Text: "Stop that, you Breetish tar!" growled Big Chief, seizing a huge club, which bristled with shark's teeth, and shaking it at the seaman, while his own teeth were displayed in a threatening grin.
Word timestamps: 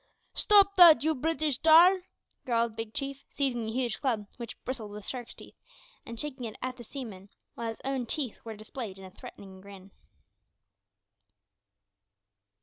"Stop 0.33 0.77
that, 0.77 1.03
you 1.03 1.13
Breetish 1.13 1.59
tar!" 1.59 1.99
growled 2.43 2.75
Big 2.75 2.91
Chief, 2.91 3.23
seizing 3.29 3.67
a 3.67 3.71
huge 3.71 4.01
club, 4.01 4.25
which 4.37 4.59
bristled 4.63 4.89
with 4.89 5.05
shark's 5.05 5.35
teeth, 5.35 5.53
and 6.07 6.19
shaking 6.19 6.45
it 6.45 6.55
at 6.59 6.77
the 6.77 6.83
seaman, 6.83 7.29
while 7.53 7.67
his 7.67 7.81
own 7.83 8.07
teeth 8.07 8.39
were 8.43 8.55
displayed 8.55 8.97
in 8.97 9.05
a 9.05 9.11
threatening 9.11 9.61
grin. 9.61 9.91